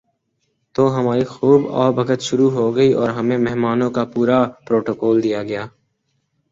تو 0.75 0.83
ہماری 0.95 1.25
خوب 1.33 1.61
آؤ 1.73 1.89
بھگت 1.97 2.19
شروع 2.21 2.49
ہو 2.51 2.65
گئی 2.75 2.91
اور 2.93 3.09
ہمیں 3.09 3.37
مہمانوں 3.39 3.89
کا 3.91 4.03
پورا 4.13 4.39
پروٹوکول 4.65 5.17
دیا 5.23 5.41
گیا۔ 5.43 5.63